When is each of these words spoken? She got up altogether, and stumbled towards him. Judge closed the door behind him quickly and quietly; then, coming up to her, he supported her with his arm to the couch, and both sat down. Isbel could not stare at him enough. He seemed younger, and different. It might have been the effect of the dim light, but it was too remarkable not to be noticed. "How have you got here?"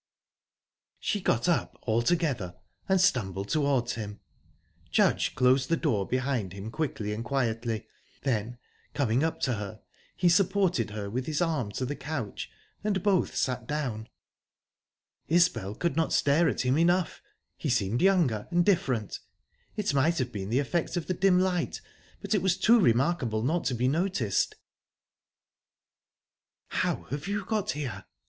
She 0.99 1.21
got 1.21 1.47
up 1.47 1.77
altogether, 1.83 2.55
and 2.89 2.99
stumbled 2.99 3.49
towards 3.49 3.93
him. 3.93 4.19
Judge 4.89 5.35
closed 5.35 5.69
the 5.69 5.77
door 5.77 6.07
behind 6.07 6.53
him 6.53 6.71
quickly 6.71 7.13
and 7.13 7.23
quietly; 7.23 7.85
then, 8.23 8.57
coming 8.95 9.23
up 9.23 9.39
to 9.41 9.53
her, 9.53 9.83
he 10.17 10.27
supported 10.27 10.89
her 10.89 11.07
with 11.07 11.27
his 11.27 11.39
arm 11.39 11.71
to 11.73 11.85
the 11.85 11.95
couch, 11.95 12.49
and 12.83 13.03
both 13.03 13.35
sat 13.35 13.67
down. 13.67 14.09
Isbel 15.27 15.75
could 15.75 15.95
not 15.95 16.11
stare 16.13 16.49
at 16.49 16.61
him 16.61 16.79
enough. 16.79 17.21
He 17.55 17.69
seemed 17.69 18.01
younger, 18.01 18.47
and 18.49 18.65
different. 18.65 19.19
It 19.75 19.93
might 19.93 20.17
have 20.17 20.31
been 20.31 20.49
the 20.49 20.57
effect 20.57 20.97
of 20.97 21.05
the 21.05 21.13
dim 21.13 21.39
light, 21.39 21.79
but 22.21 22.33
it 22.33 22.41
was 22.41 22.57
too 22.57 22.79
remarkable 22.79 23.43
not 23.43 23.65
to 23.65 23.75
be 23.75 23.87
noticed. 23.87 24.55
"How 26.69 27.03
have 27.11 27.27
you 27.27 27.45
got 27.45 27.73
here?" 27.73 28.05